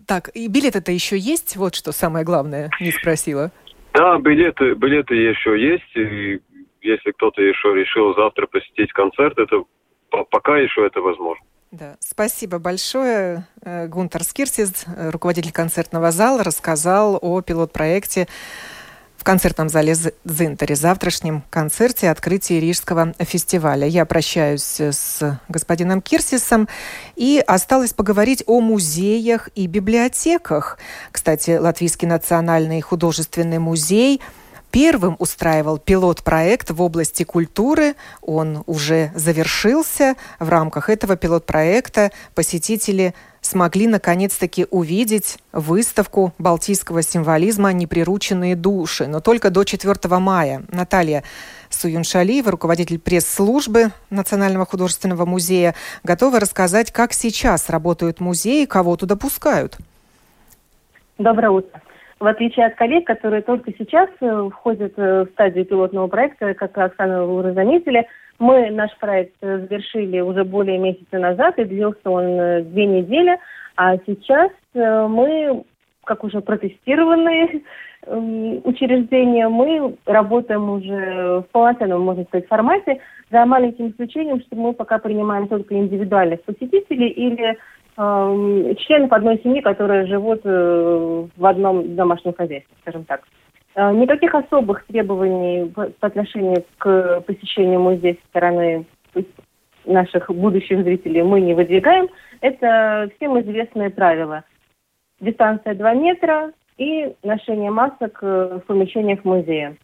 [0.07, 1.57] Так, и билеты-то еще есть?
[1.57, 3.51] Вот что самое главное, не спросила.
[3.93, 5.95] Да, билеты, билеты еще есть.
[5.95, 6.39] И
[6.81, 9.63] если кто-то еще решил завтра посетить концерт, это
[10.09, 11.45] пока еще это возможно.
[11.71, 13.45] Да, спасибо большое.
[13.61, 18.27] Э, Гунтер Скирсис, э, руководитель концертного зала, рассказал о пилот-проекте
[19.17, 23.85] в концертном зале Зинтере, завтрашнем концерте открытия Рижского фестиваля.
[23.85, 26.67] Я прощаюсь с господином Кирсисом
[27.15, 30.79] и осталось поговорить о музеях и библиотеках.
[31.11, 34.21] Кстати, Латвийский национальный художественный музей–
[34.71, 37.95] первым устраивал пилот-проект в области культуры.
[38.21, 40.15] Он уже завершился.
[40.39, 49.49] В рамках этого пилот-проекта посетители смогли наконец-таки увидеть выставку балтийского символизма «Неприрученные души», но только
[49.49, 50.63] до 4 мая.
[50.69, 51.23] Наталья
[51.69, 59.77] Суюншалиева, руководитель пресс-службы Национального художественного музея, готова рассказать, как сейчас работают музеи, кого туда пускают.
[61.17, 61.81] Доброе утро
[62.19, 66.77] в отличие от коллег, которые только сейчас э, входят э, в стадию пилотного проекта, как
[66.77, 68.07] Оксана вы уже заметили,
[68.39, 73.39] мы наш проект э, завершили уже более месяца назад, и длился он две недели,
[73.77, 75.63] а сейчас мы,
[76.03, 77.61] как уже протестированные
[78.05, 82.99] учреждения, мы работаем уже в полноценном, можно сказать, формате,
[83.31, 87.57] за маленьким исключением, что мы пока принимаем только индивидуальных посетителей или
[87.99, 93.21] э, членов одной семьи, которые живут э, в одном домашнем хозяйстве, скажем так.
[93.75, 98.85] Э, никаких особых требований по, по отношению к посещению музея со стороны
[99.85, 102.07] наших будущих зрителей мы не выдвигаем.
[102.41, 104.43] Это всем известные правила.
[105.19, 109.75] Дистанция 2 метра и ношение масок в помещениях музея.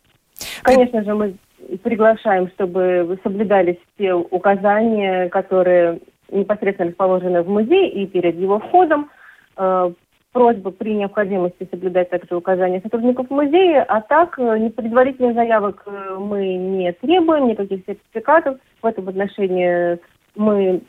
[0.64, 1.36] Конечно же, мы
[1.84, 6.00] приглашаем, чтобы соблюдались все указания, которые
[6.32, 9.10] непосредственно расположены в музее и перед его входом.
[9.58, 9.92] Э,
[10.36, 16.56] просьба при необходимости соблюдать также указания сотрудников музея, а так э, предварительных заявок э, мы
[16.56, 18.58] не требуем, никаких сертификатов.
[18.82, 19.98] В этом отношении
[20.36, 20.82] мы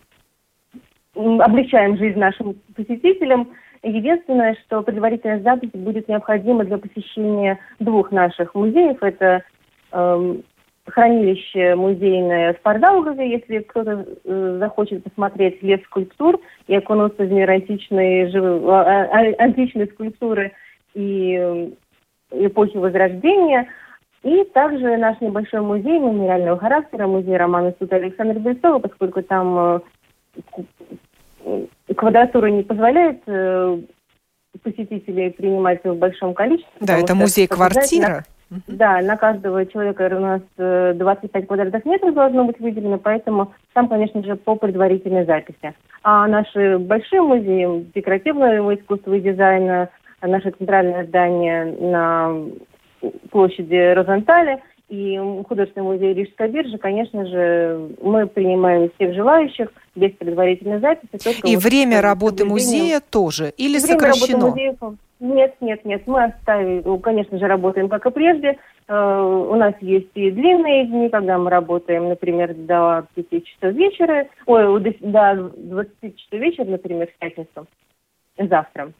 [1.14, 3.50] облегчаем жизнь нашим посетителям.
[3.84, 9.00] Единственное, что предварительная запись будет необходима для посещения двух наших музеев.
[9.00, 9.44] Это
[9.92, 10.42] эм,
[10.86, 17.50] хранилище музейное в Пардаугове, если кто-то э, захочет посмотреть лес скульптур и окунуться в мир
[17.50, 18.62] античной, жив...
[18.64, 20.52] А, а, а, античной скульптуры
[20.94, 21.70] и э,
[22.32, 23.68] эпохи Возрождения.
[24.22, 29.82] И также наш небольшой музей мемориального характера, музей романа Сута Александра Бельцова, поскольку там
[31.44, 33.22] э, квадратура не позволяет
[34.62, 36.72] посетителей принимать в большом количестве.
[36.80, 38.24] Да, это музей-квартира.
[38.68, 40.40] Да, на каждого человека у нас
[40.96, 45.74] 25 квадратных метров должно быть выделено, поэтому там, конечно же, по предварительной записи.
[46.02, 49.88] А наши большие музеи декоративного искусства и дизайна,
[50.22, 52.34] наше центральное здание на
[53.30, 60.78] площади Розенталя и художественный музей Рижская биржа, конечно же, мы принимаем всех желающих без предварительной
[60.78, 61.10] записи.
[61.44, 64.46] И вот время работы музея тоже или время сокращено?
[64.48, 64.76] Музеев,
[65.20, 66.02] нет, нет, нет.
[66.06, 68.58] Мы оставили, ну, конечно же, работаем как и прежде.
[68.88, 74.28] Uh, у нас есть и длинные дни, когда мы работаем, например, до 5 часов вечера,
[74.46, 77.66] ой, до, до 20 часов вечера, например, в пятницу,
[78.38, 78.92] завтра.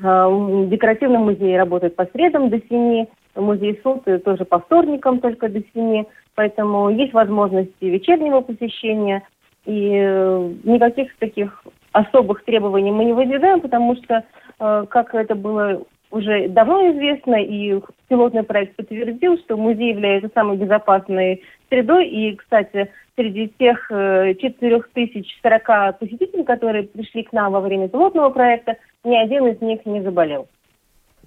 [0.00, 5.62] Uh, декоративный музей работает по средам до 7, музей суд тоже по вторникам только до
[5.74, 9.22] 7, поэтому есть возможности вечернего посещения,
[9.64, 11.64] и э, никаких таких
[11.94, 14.24] особых требований мы не выдвигаем, потому что,
[14.58, 20.56] э, как это было уже давно известно, и пилотный проект подтвердил, что музей является самой
[20.56, 22.06] безопасной средой.
[22.08, 28.76] И, кстати, среди тех 4040 э, посетителей, которые пришли к нам во время пилотного проекта,
[29.04, 30.48] ни один из них не заболел.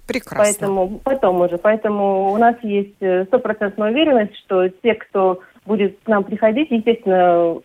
[0.06, 0.44] Прекрасно.
[0.44, 1.58] Поэтому потом уже.
[1.58, 2.96] Поэтому у нас есть
[3.26, 7.60] стопроцентная уверенность, что те, кто будет к нам приходить, естественно,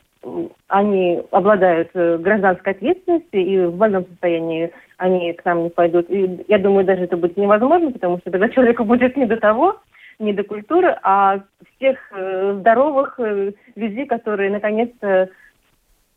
[0.67, 6.09] они обладают э, гражданской ответственностью, и в больном состоянии они к нам не пойдут.
[6.09, 9.79] И я думаю, даже это будет невозможно, потому что тогда человеку будет не до того,
[10.19, 11.41] не до культуры, а
[11.75, 15.29] всех э, здоровых э, людей, которые наконец-то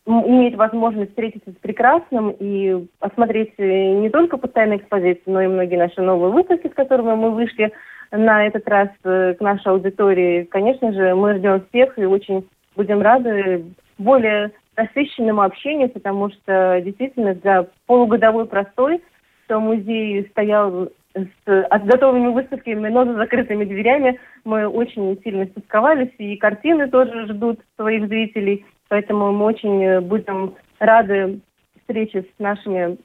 [0.07, 6.01] имеют возможность встретиться с прекрасным и осмотреть не только постоянные экспозиции, но и многие наши
[6.01, 7.73] новые выставки, с которыми мы вышли
[8.13, 10.45] на этот раз к нашей аудитории.
[10.45, 12.47] Конечно же, мы ждем всех и очень
[12.77, 13.65] будем рады
[13.99, 19.03] более насыщенному общению, потому что действительно за полугодовой простой,
[19.45, 26.37] что музей стоял с готовыми выставками, но за закрытыми дверями, мы очень сильно стосковались, и
[26.37, 31.41] картины тоже ждут своих зрителей, поэтому мы очень будем рады
[31.81, 32.99] встрече с нашими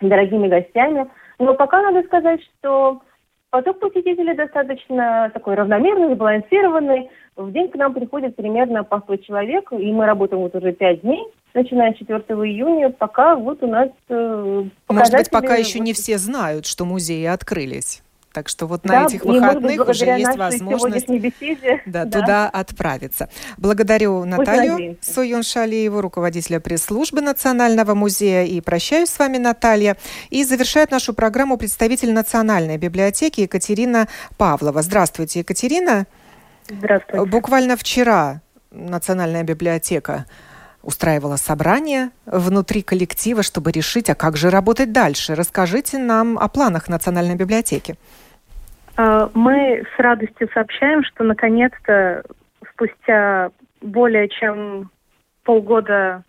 [0.00, 1.08] дорогими гостями.
[1.38, 3.02] Но пока надо сказать, что
[3.52, 7.10] Поток посетителей достаточно такой равномерный, сбалансированный.
[7.36, 11.02] В день к нам приходит примерно по 100 человек, и мы работаем вот уже 5
[11.02, 11.22] дней,
[11.52, 16.16] начиная с 4 июня, пока вот у нас э, Может быть, пока еще не все
[16.16, 18.02] знают, что музеи открылись.
[18.32, 22.20] Так что вот на этих выходных уже есть возможность беседе, да, да.
[22.20, 23.28] туда отправиться.
[23.58, 28.44] Благодарю Наталью Суюн Шалиеву, руководителя пресс-службы Национального музея.
[28.44, 29.96] И прощаюсь с вами, Наталья.
[30.30, 34.08] И завершает нашу программу представитель Национальной библиотеки Екатерина
[34.38, 34.80] Павлова.
[34.80, 36.06] Здравствуйте, Екатерина.
[36.68, 37.26] Здравствуйте.
[37.26, 40.24] Буквально вчера Национальная библиотека
[40.82, 45.34] устраивала собрание внутри коллектива, чтобы решить, а как же работать дальше.
[45.34, 47.96] Расскажите нам о планах Национальной библиотеки.
[48.96, 52.24] А, мы с радостью сообщаем, что наконец-то
[52.72, 54.90] спустя более чем
[55.44, 56.22] полгода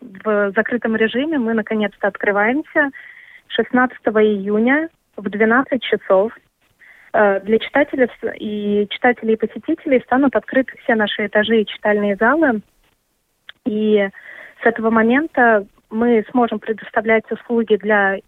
[0.00, 2.90] в закрытом режиме мы наконец-то открываемся
[3.48, 6.32] 16 июня в 12 часов.
[7.12, 12.60] А, для читателей и читателей и посетителей станут открыты все наши этажи и читальные залы.
[13.64, 14.08] И
[14.62, 18.18] с этого момента мы сможем предоставлять услуги для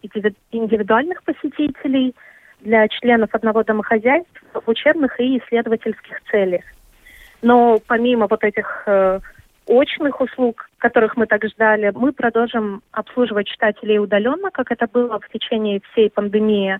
[0.51, 2.15] индивидуальных посетителей–
[2.63, 6.63] для членов одного домохозяйства в учебных и исследовательских целях.
[7.41, 9.19] Но помимо вот этих э,
[9.67, 15.29] очных услуг, которых мы так ждали, мы продолжим обслуживать читателей удаленно, как это было в
[15.29, 16.79] течение всей пандемии.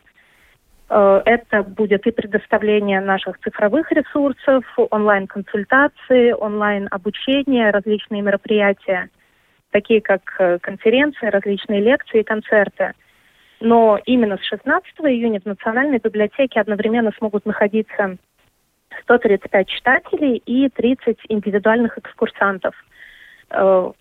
[0.90, 9.10] Э, это будет и предоставление наших цифровых ресурсов, онлайн-консультации, онлайн-обучение, различные мероприятия,
[9.72, 12.94] такие как э, конференции, различные лекции и концерты–
[13.64, 18.18] но именно с 16 июня в Национальной библиотеке одновременно смогут находиться
[19.04, 22.76] 135 читателей и 30 индивидуальных экскурсантов.
[23.52, 23.92] Э,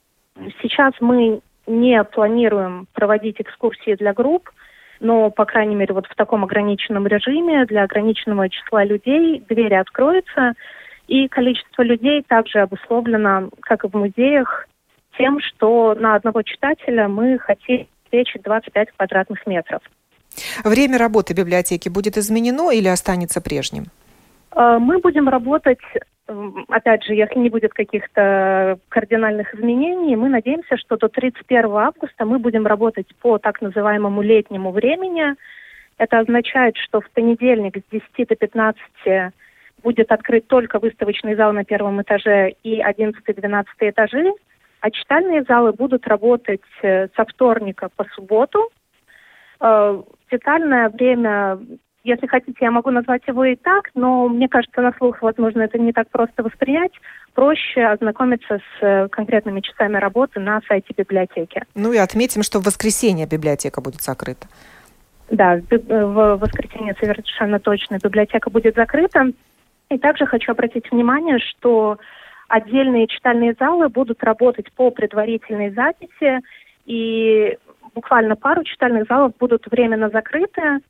[0.60, 4.50] сейчас мы не планируем проводить экскурсии для групп,
[4.98, 10.54] но, по крайней мере, вот в таком ограниченном режиме для ограниченного числа людей двери откроются,
[11.06, 14.66] и количество людей также обусловлено, как и в музеях,
[15.16, 19.82] тем, что на одного читателя мы хотим обеспечить 25 квадратных метров.
[20.64, 23.84] Время работы библиотеки будет изменено или останется прежним?
[24.54, 25.80] Э, мы будем работать,
[26.68, 32.38] опять же, если не будет каких-то кардинальных изменений, мы надеемся, что до 31 августа мы
[32.38, 35.34] будем работать по так называемому летнему времени.
[35.98, 38.80] Это означает, что в понедельник с 10 до 15
[39.82, 44.32] будет открыт только выставочный зал на первом этаже и 11-12 этажи.
[44.82, 48.68] А читальные залы будут работать э, со вторника по субботу.
[49.60, 51.60] Э, детальное время,
[52.02, 55.78] если хотите, я могу назвать его и так, но мне кажется, на слух, возможно, это
[55.78, 56.90] не так просто воспринять.
[57.32, 61.62] Проще ознакомиться с э, конкретными часами работы на сайте библиотеки.
[61.76, 64.48] Ну и отметим, что в воскресенье библиотека будет закрыта.
[65.30, 69.30] Да, в воскресенье совершенно точно библиотека будет закрыта.
[69.90, 71.98] И также хочу обратить внимание, что
[72.52, 76.40] отдельные читальные залы будут работать по предварительной записи,
[76.84, 77.56] и
[77.94, 80.80] буквально пару читальных залов будут временно закрыты.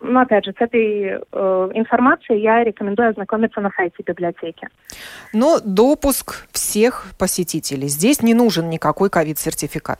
[0.00, 4.66] Но опять же, с этой э, информацией я рекомендую ознакомиться на сайте библиотеки.
[5.34, 7.88] Но допуск всех посетителей.
[7.88, 9.98] Здесь не нужен никакой ковид-сертификат.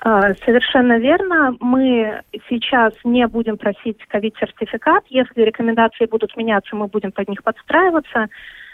[0.00, 1.54] А, совершенно верно.
[1.60, 5.04] Мы сейчас не будем просить ковид-сертификат.
[5.10, 8.28] Если рекомендации будут меняться, мы будем под них подстраиваться.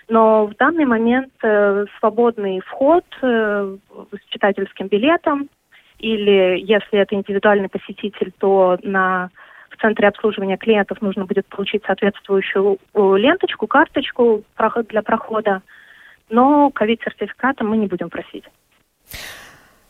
[0.09, 3.77] Но в данный момент э, свободный вход э,
[4.13, 5.49] с читательским билетом
[5.99, 9.31] или если это индивидуальный посетитель, то на
[9.71, 14.45] в центре обслуживания клиентов нужно будет получить соответствующую э, ленточку, карточку
[14.89, 15.63] для прохода.
[16.31, 18.45] Но ковид-сертификата мы не будем просить.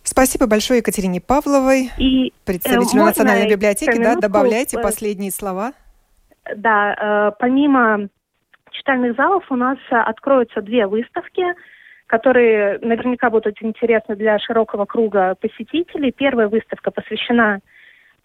[0.03, 3.99] Спасибо большое Екатерине Павловой, и, представителю э, Национальной библиотеки.
[3.99, 5.73] Да, добавляйте э, последние слова.
[6.57, 8.09] Да, э, помимо
[8.85, 11.43] читальных залов у нас откроются две выставки,
[12.07, 16.13] которые наверняка будут интересны для широкого круга посетителей.
[16.13, 17.61] Первая выставка посвящена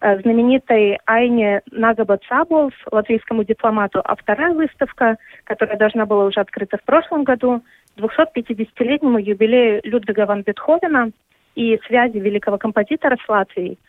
[0.00, 6.76] э, знаменитой Айне Нагаба Цаболс, латвийскому дипломату, а вторая выставка, которая должна была уже открыта
[6.76, 7.62] в прошлом году,
[7.96, 11.08] 250-летнему юбилею Людвига ван Бетховена
[11.54, 13.78] и связи великого композитора с Латвией–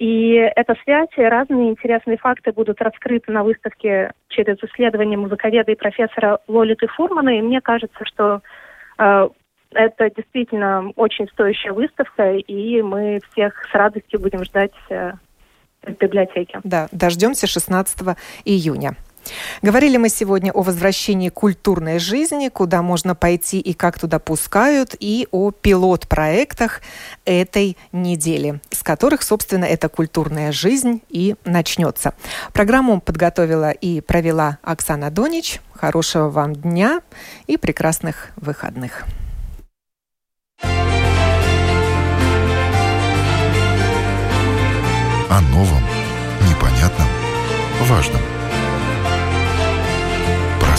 [0.00, 5.74] и эта связь и разные интересные факты будут раскрыты на выставке через исследование музыковеда и
[5.74, 7.36] профессора Лолиты Фурмана.
[7.38, 8.40] И мне кажется, что
[8.96, 9.28] э,
[9.72, 15.12] это действительно очень стоящая выставка, и мы всех с радостью будем ждать э,
[15.82, 16.60] в библиотеке.
[16.64, 18.92] Да, дождемся 16 июня.
[19.62, 25.28] Говорили мы сегодня о возвращении культурной жизни, куда можно пойти и как туда пускают, и
[25.30, 26.80] о пилот-проектах
[27.24, 32.14] этой недели, с которых, собственно, эта культурная жизнь и начнется.
[32.52, 35.60] Программу подготовила и провела Оксана Донич.
[35.74, 37.00] Хорошего вам дня
[37.46, 39.04] и прекрасных выходных.
[45.32, 45.82] О новом,
[46.48, 47.06] непонятном,
[47.88, 48.20] важном–